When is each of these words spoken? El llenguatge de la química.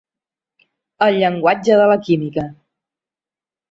El 1.09 1.19
llenguatge 1.25 1.79
de 1.83 1.87
la 1.95 2.01
química. 2.11 2.51